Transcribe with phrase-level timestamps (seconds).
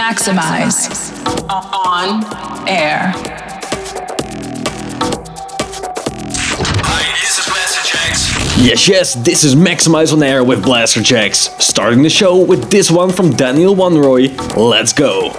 [0.00, 1.12] Maxximize
[1.50, 2.24] on
[2.66, 3.12] air.
[6.82, 8.66] Hi, this is Blasterjaxx.
[8.66, 11.60] Yes, yes, this is Maxximize on Air with Blaster Blasterjaxx.
[11.60, 14.34] Starting the show with this one from Daniel Wanrooy.
[14.56, 15.38] Let's go.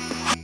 [0.00, 0.43] Feel.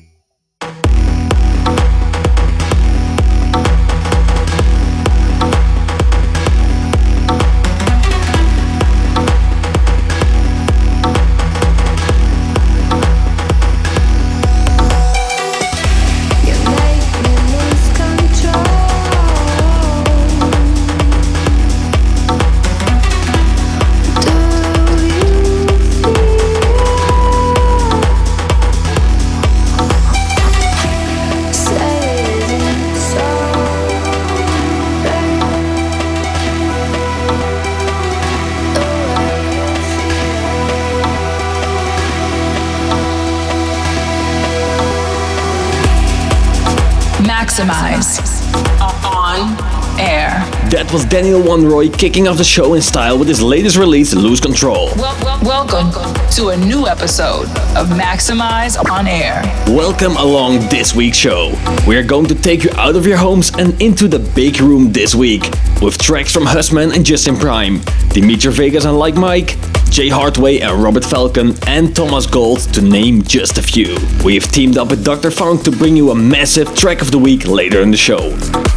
[51.21, 54.87] Daniel Wanrooy kicking off the show in style with his latest release, Lose Control.
[54.97, 55.91] Wel- wel- welcome
[56.31, 57.45] to a new episode
[57.77, 59.43] of Maxximize on Air.
[59.67, 61.53] Welcome along this week's show.
[61.87, 64.93] We are going to take you out of your homes and into the big room
[64.93, 65.43] this week
[65.83, 69.59] with tracks from Hausman and Justin Prime, Dimitri Vegas and Like Mike,
[69.91, 73.99] Jay Hardway and Robert Falcon, and Thomas Gold, to name just a few.
[74.25, 75.31] We've teamed up with Dr.
[75.31, 78.31] Funk to bring you a massive track of the week later in the show.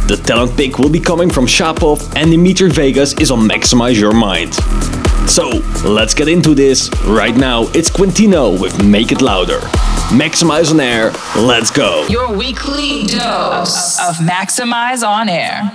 [0.06, 4.12] The talent pick will be coming from Shapov, and Dimitri Vegas is on Maxximize Your
[4.12, 4.52] Mind.
[5.26, 5.48] So,
[5.82, 6.90] let's get into this.
[7.06, 9.60] Right now, it's Quintino with Make It Louder.
[10.10, 12.06] Maxximize on air, let's go.
[12.08, 15.70] Your weekly dose of Maxximize on Air.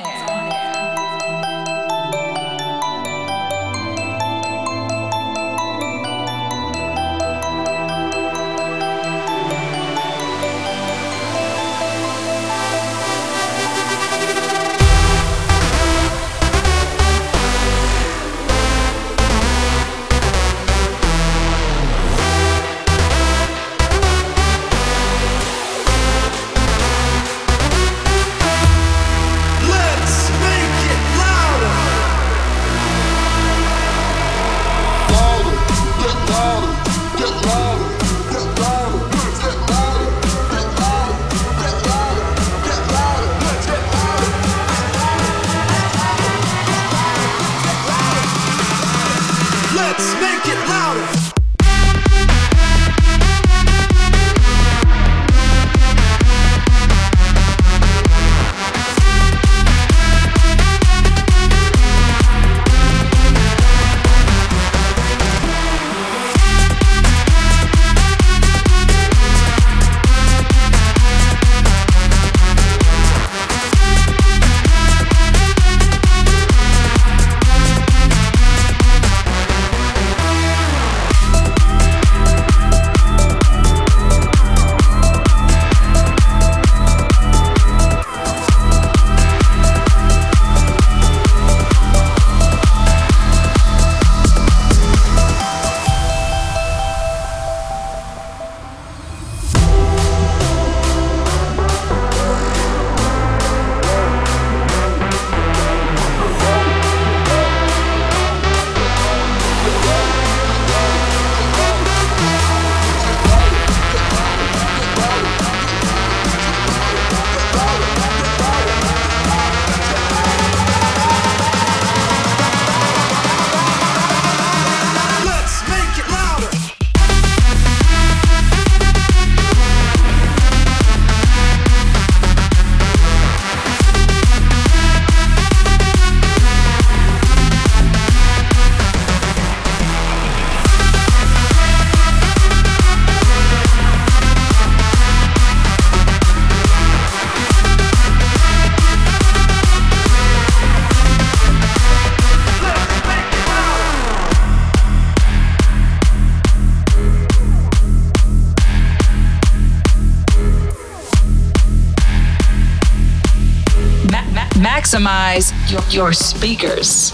[165.71, 167.11] Your, your speakers.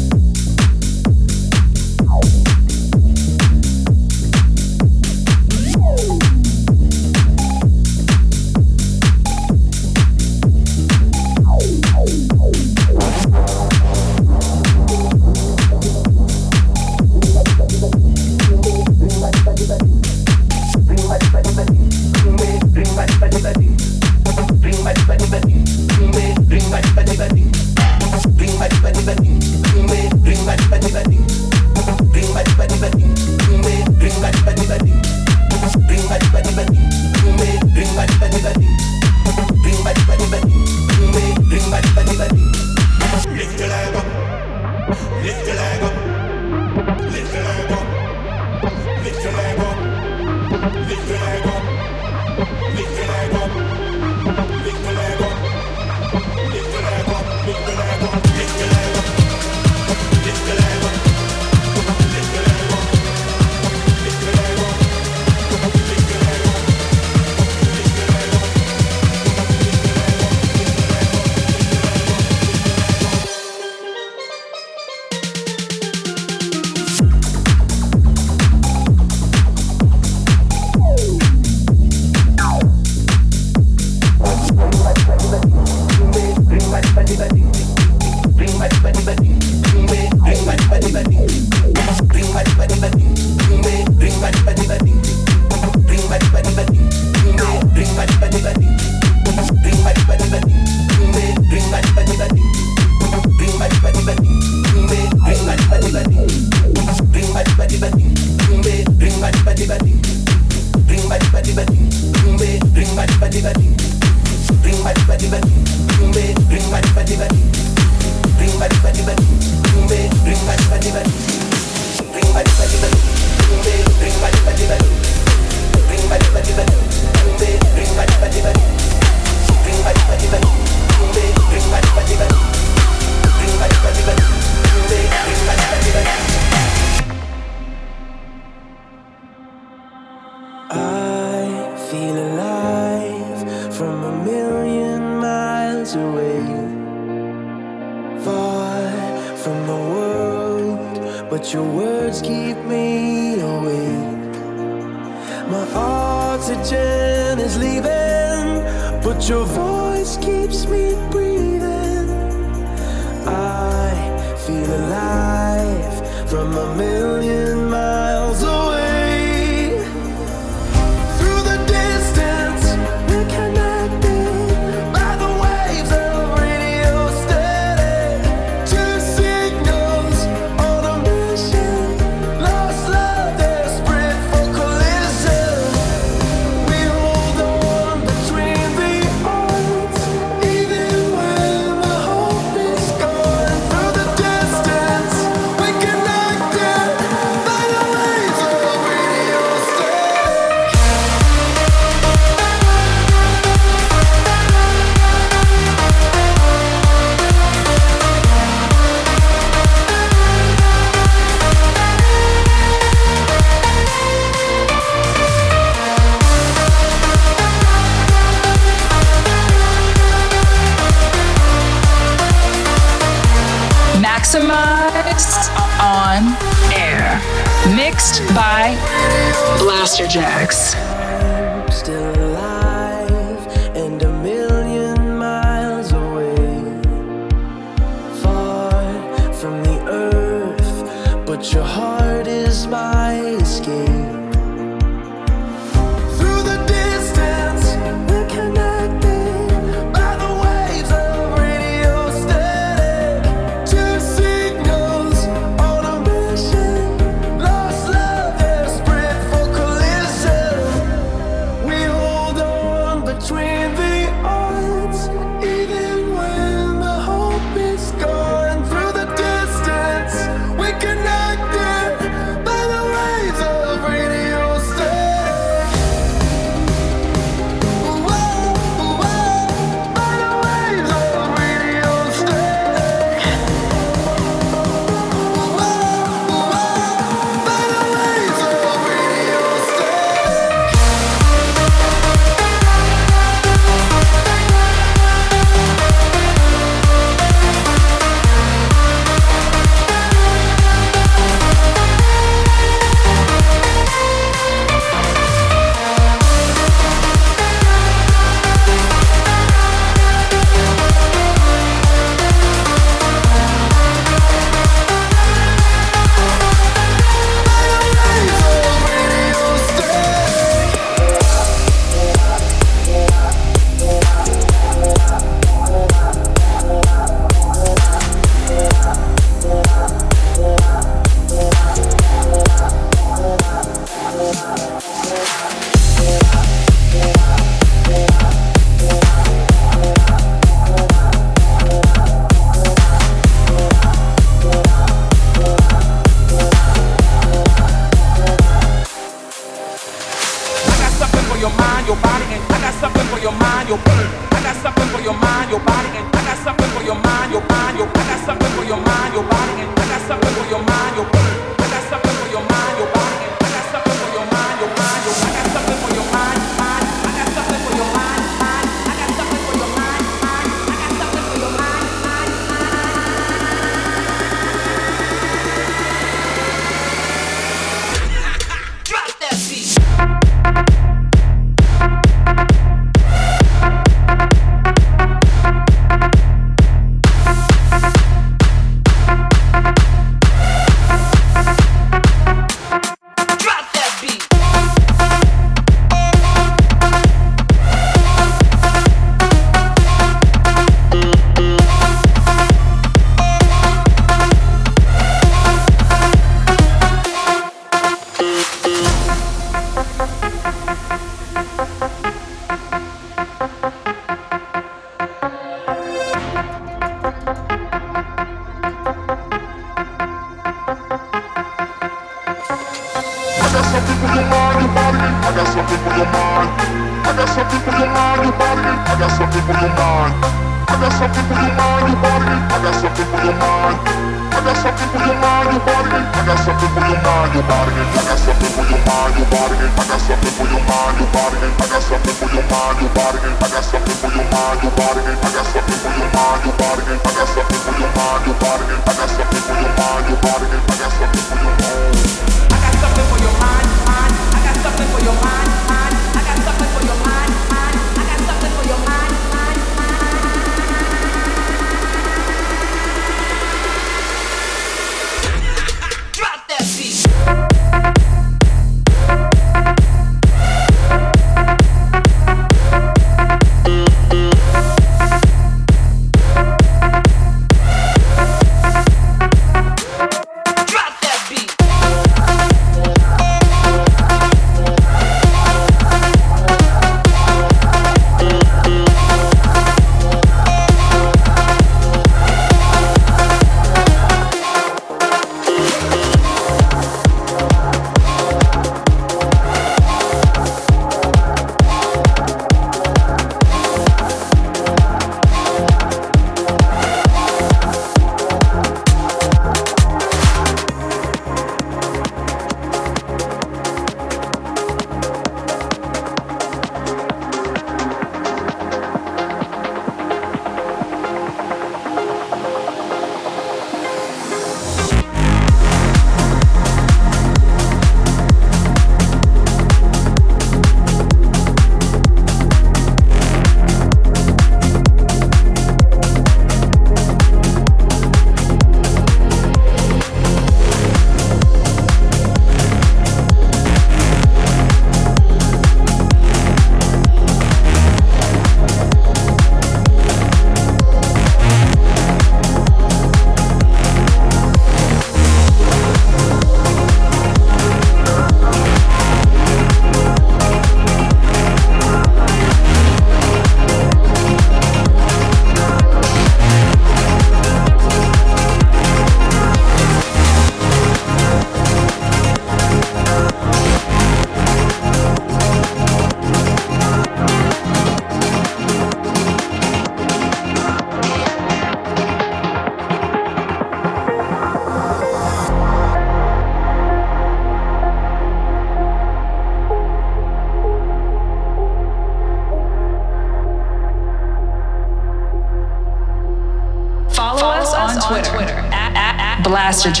[599.86, 600.00] At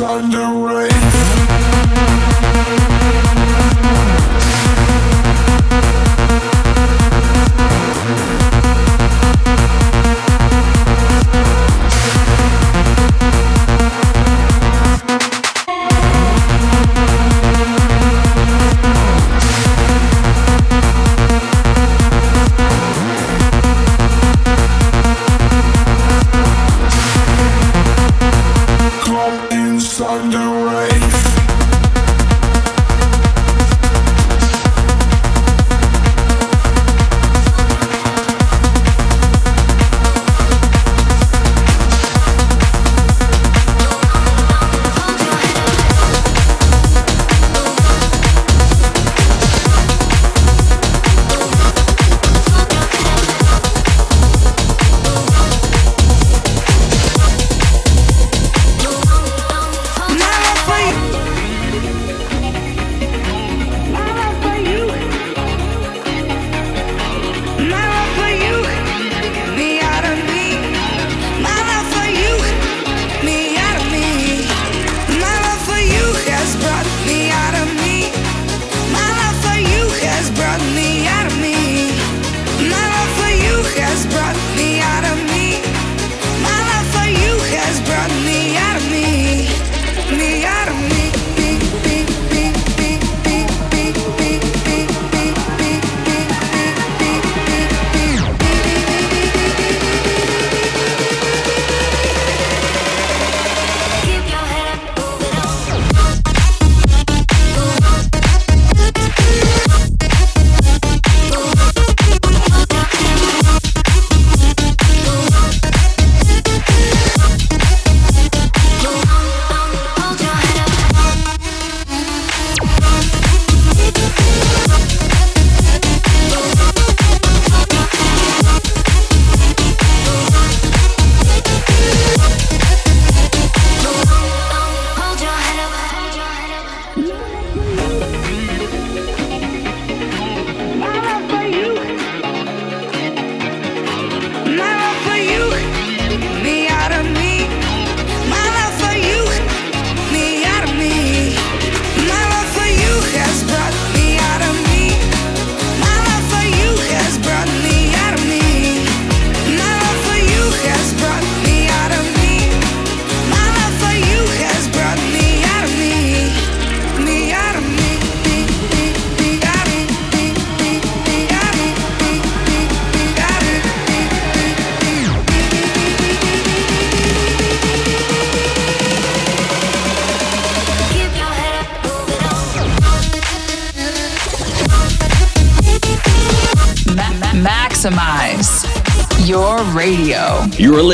[0.00, 0.89] Come inside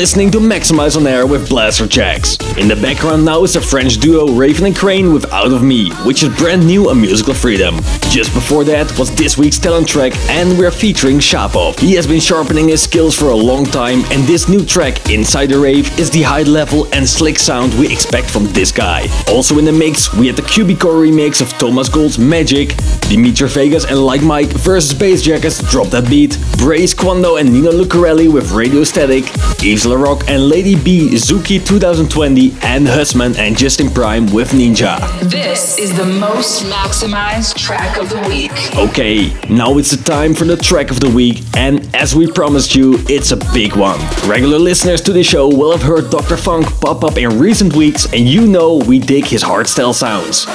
[0.07, 2.57] listening to Maxximize on Air with Blasterjaxx.
[2.57, 5.89] In the background now is the French duo Raven and Kreyn with Out of Me,
[6.05, 7.75] which is brand new on Musical Freedom.
[8.09, 11.77] Just before that was this week's talent track, and we're featuring Shapov.
[11.77, 15.47] He has been sharpening his skills for a long time, and this new track, Inside
[15.47, 19.07] the Rave, is the high level and slick sound we expect from this guy.
[19.27, 22.77] Also in the mix, we had the Kubicore remix of Thomas Gold's Magic,
[23.09, 28.31] Dimitri Vegas and Like Mike versus Bassjackers Drop That Beat, Brace Quando and Nino Lucarelli
[28.31, 29.25] with Radio Static,
[29.63, 34.97] Yves Larock and Lady B, Zuki 2020, and Hausman and Justin Prime with Ninja.
[35.29, 38.51] This is the most maximized track of the week.
[38.75, 42.75] Okay, now it's the time for the track of the week, and as we promised
[42.75, 43.99] you, it's a big one.
[44.27, 46.37] Regular listeners to the show will have heard Dr.
[46.37, 50.47] Phunk pop up in recent weeks, and you know we dig his hardstyle sounds.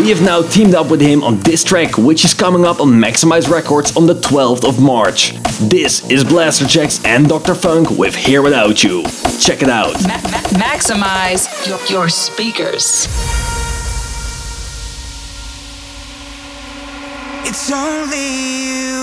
[0.00, 2.88] We have now teamed up with him on this track, which is coming up on
[2.88, 5.32] Maxximize Records on the 12th of March.
[5.60, 7.54] This is Blasterjaxx and Dr.
[7.54, 9.04] Phunk with Here Without You.
[9.40, 9.92] Check it out.
[10.02, 13.06] Ma- ma- maximize your, your speakers.
[17.46, 18.93] It's only you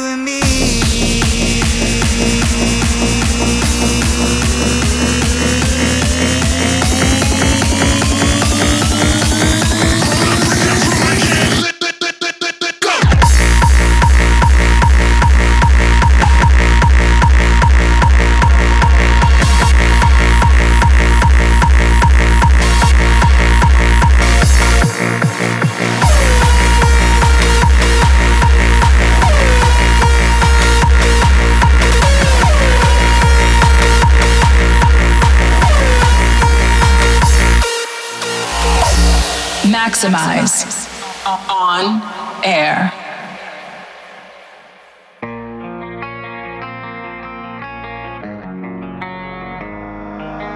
[40.01, 40.89] Maxximize
[41.27, 42.01] on
[42.43, 42.91] air.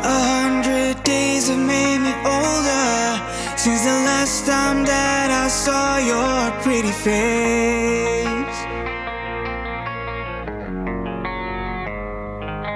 [0.02, 3.22] A hundred days have made me older
[3.56, 8.58] since the last time that I saw your pretty face.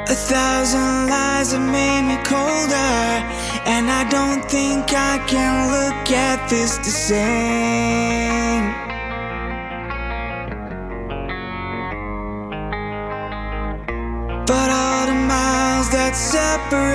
[0.07, 3.23] A thousand lies have made me colder,
[3.73, 8.65] and I don't think I can look at this the same.
[14.49, 16.89] But all the miles that separate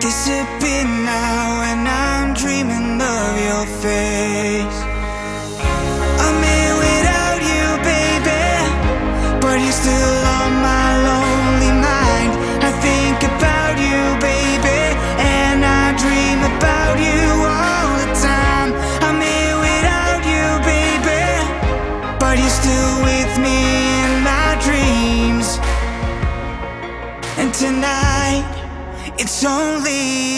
[0.00, 1.51] disappear now,
[29.44, 30.31] it's only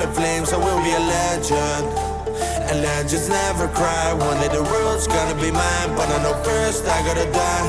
[0.00, 1.86] I'll be a legend.
[2.72, 4.14] And legends never cry.
[4.14, 7.68] One day the world's gonna be mine, but I know first I gotta die.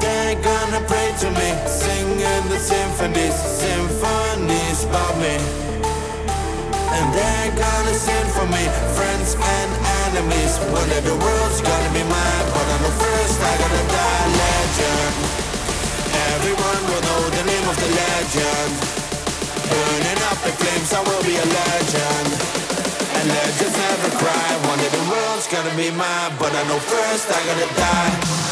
[0.00, 5.38] They're gonna pray to me, singing the symphonies, symphonies about me.
[6.98, 8.64] And they're gonna sing for me,
[8.98, 9.70] friends and
[10.02, 10.58] enemies.
[10.74, 14.26] One day the world's gonna be mine, but I know first I gotta die.
[14.42, 15.14] legend.
[16.34, 18.72] Everyone will know the name of the legend.
[19.70, 20.17] Burning
[20.94, 22.28] I will be a legend.
[23.18, 24.48] And legends never cry.
[24.88, 28.47] The world's gonna be mine, but I know first I gotta die.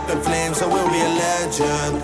[0.00, 1.96] Up in flames, I will be a legend.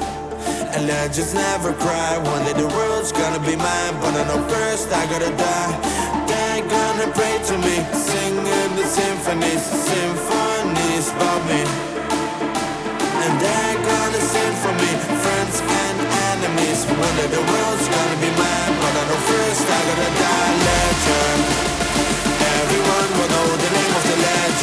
[0.74, 2.18] And legends never cry.
[2.18, 5.74] One day the world's gonna be mine, but I know first I gotta die.
[6.28, 7.76] They're gonna pray to me,
[8.08, 11.62] singing the symphonies, symphonies about me.
[13.24, 14.90] And they're gonna sing for me,
[15.24, 15.98] friends and
[16.30, 16.80] enemies.
[17.06, 20.52] One day the world's gonna be mine, but I know first I gotta die.
[20.68, 21.65] Legend.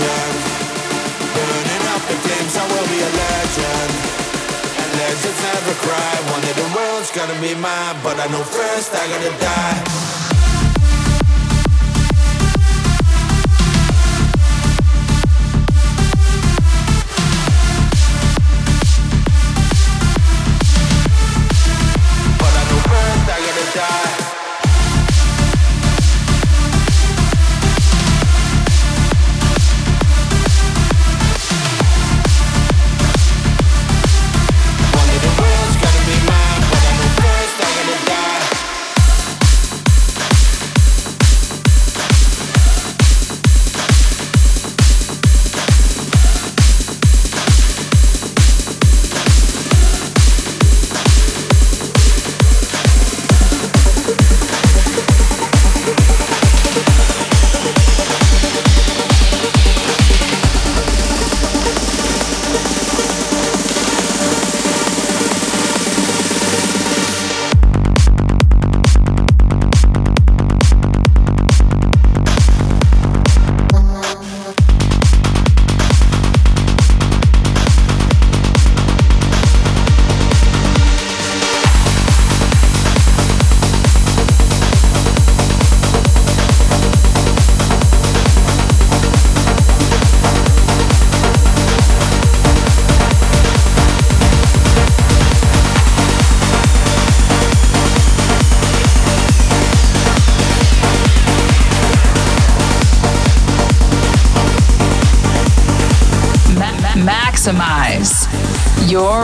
[0.04, 0.38] Legend.
[1.34, 3.92] Burning up in flames, I will be a legend.
[4.80, 6.14] And legends never cry.
[6.32, 10.23] One day the world's gonna be mine, but I know first I gotta die.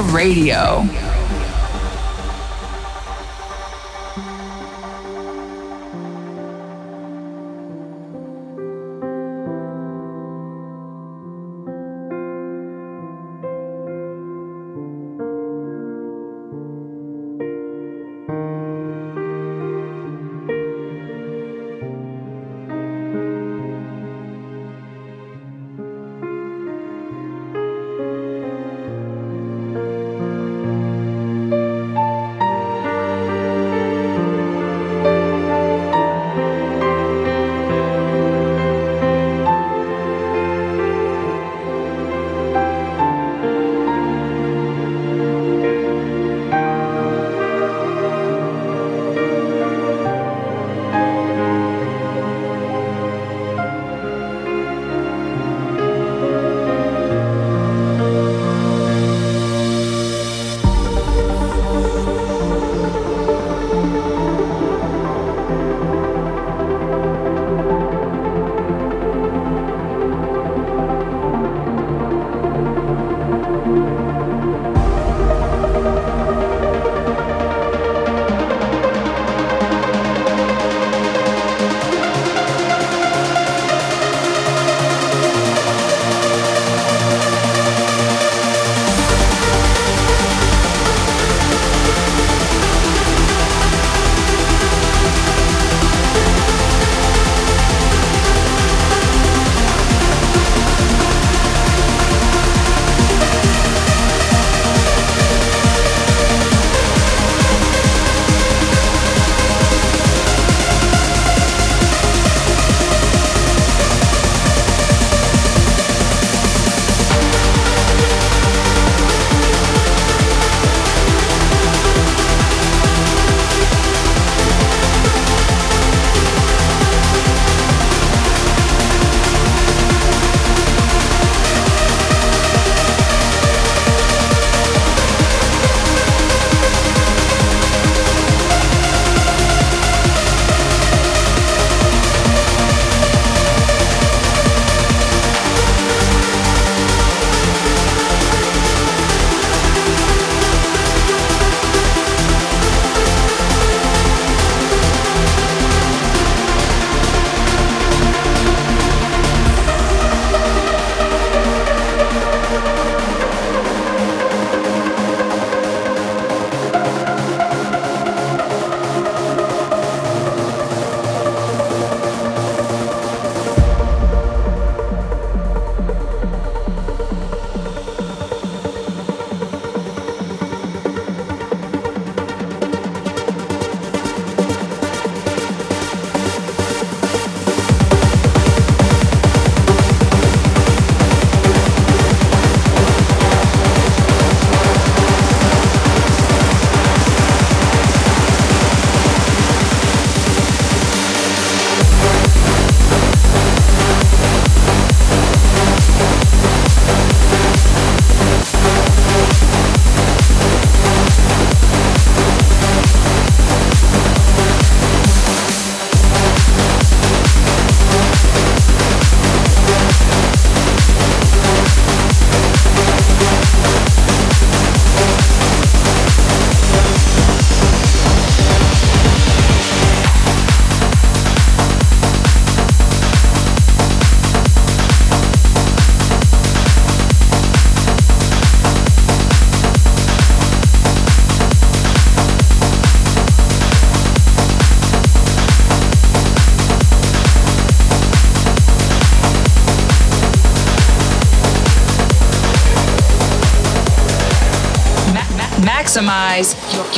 [0.10, 0.84] Radio.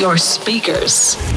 [0.01, 1.30] your speakers.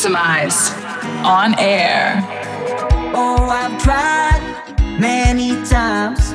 [0.00, 0.72] Maxximize
[1.26, 2.16] on air.
[3.14, 4.40] Oh, I've tried
[4.98, 6.34] many times,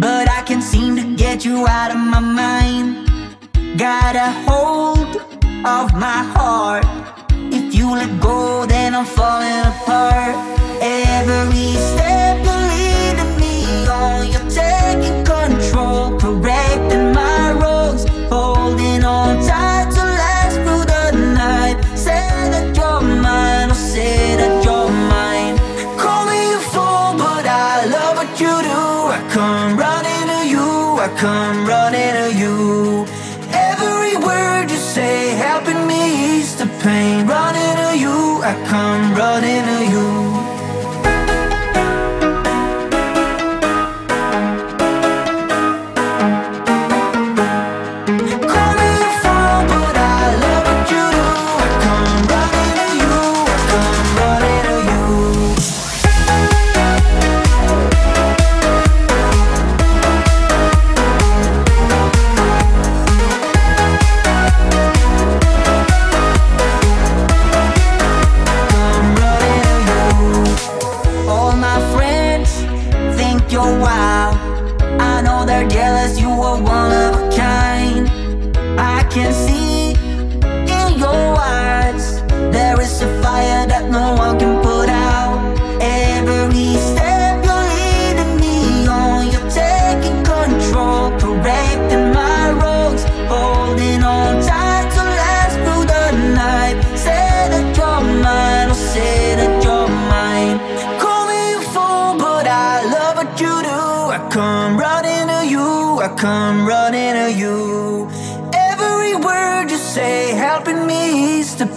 [0.00, 3.08] but I can seem to get you out of my mind.
[3.78, 5.16] Got a hold
[5.64, 6.84] of my heart.
[7.52, 10.34] If you let go, then I'm falling apart.
[10.82, 12.13] Every step.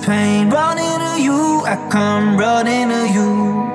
[0.07, 0.49] pain.
[0.49, 3.66] Running to you, I come running to you.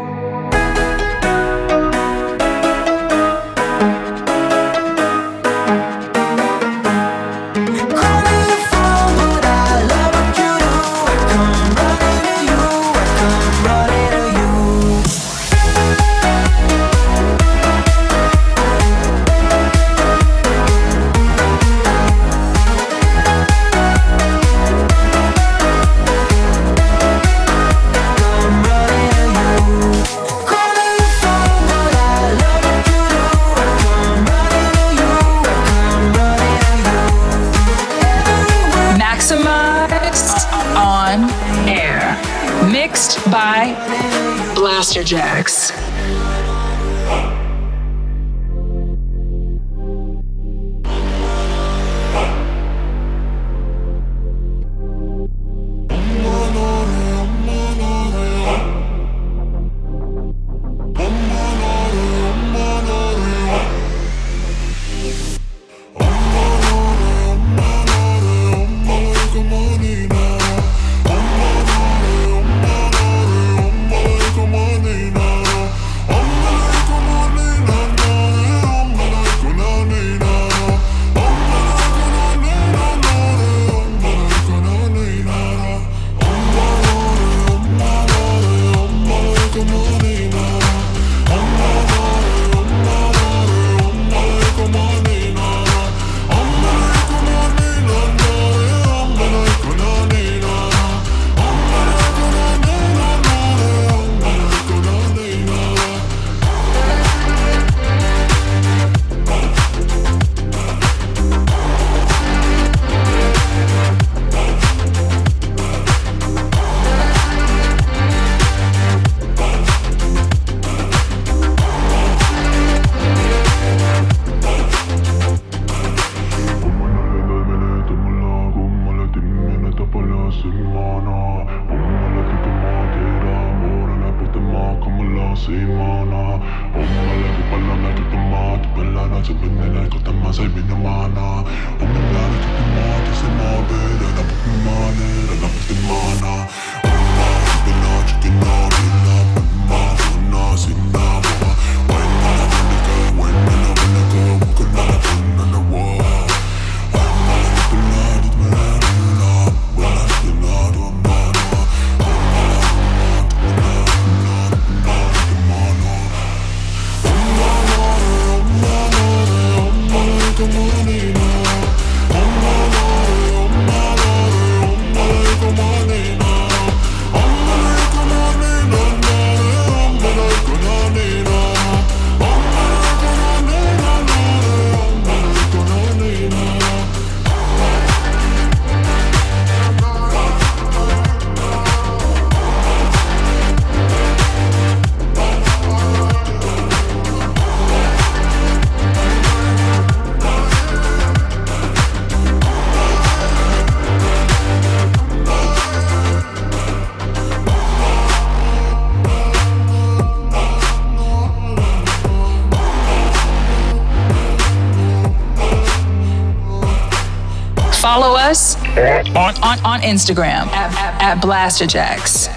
[218.75, 222.29] On, on, on Instagram at, at, at Blasterjaxx.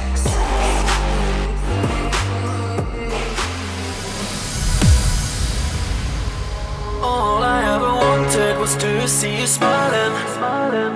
[7.02, 10.28] All I ever wanted was to see you smiling.
[10.34, 10.95] smiling.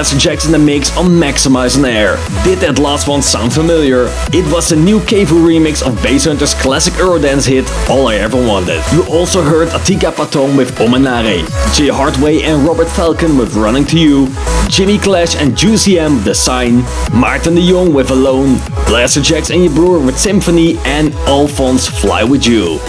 [0.00, 2.16] Is Blasterjaxx in the mix on Maximizing Air.
[2.42, 4.06] Did that last one sound familiar?
[4.32, 8.82] It was the new Kevu remix of Basshunter's classic Eurodance hit All I Ever Wanted.
[8.94, 11.44] You also heard Atika Paton with Omenare,
[11.74, 14.28] Jay Hardway and Robert Falcon with Running to You,
[14.68, 16.82] Jimmy Clash and Juicy M with The Sign,
[17.12, 18.54] Martin de Jong with Alone,
[18.88, 22.80] Blasterjaxx and your brewer with Symphony, and Alphonse Fly With You.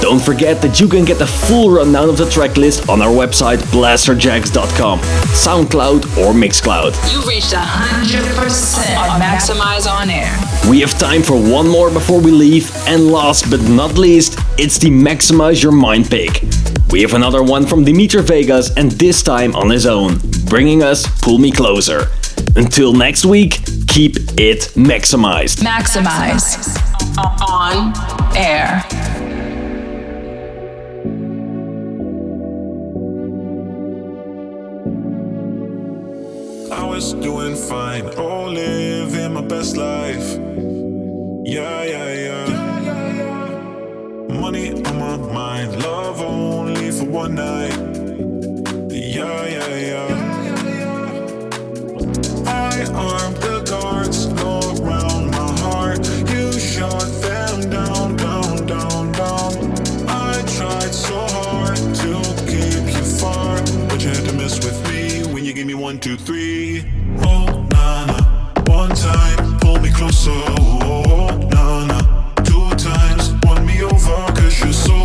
[0.00, 3.58] Don't forget that you can get the full rundown of the tracklist on our website
[3.72, 6.92] blasterjaxx.com, SoundCloud or Mixcloud.
[7.10, 10.32] You reached 100% on Maxximize on air.
[10.70, 14.78] We have time for one more before we leave, and last but not least, it's
[14.78, 16.42] the Maxximize Your Mind pick.
[16.90, 21.06] We have another one from Dimitri Vegas, and this time on his own, bringing us
[21.20, 22.10] Pull Me Closer.
[22.54, 25.64] Until next week, keep it maximized.
[25.64, 26.76] Maxximize
[27.18, 27.92] on
[28.36, 28.84] air.
[47.06, 47.76] For one night.
[48.90, 50.08] Yeah, yeah, yeah.
[52.46, 56.06] I armed the guards all around my heart.
[56.30, 59.52] You shot them down, down, down, down.
[60.08, 62.12] I tried so hard to
[62.46, 65.98] keep you far, but you had to mess with me when you gave me one,
[65.98, 66.84] two, three.
[67.18, 68.52] Oh, na na.
[68.66, 70.42] One time, pull me closer.
[70.60, 72.32] Oh, na na.
[72.44, 74.95] Two times, won me over, cause you're so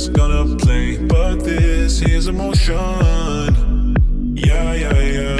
[0.00, 2.74] Players gonna play, but this here's emotion.
[4.34, 5.39] Yeah, yeah, yeah.